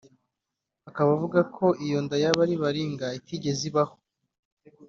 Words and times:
akaba 0.89 1.09
avuga 1.15 1.39
ko 1.55 1.65
ngo 1.71 1.77
iyo 1.85 1.99
nda 2.05 2.15
yaba 2.23 2.39
ari 2.45 2.55
baringa 2.63 3.07
itigeze 3.19 3.61
ibaho 3.69 3.95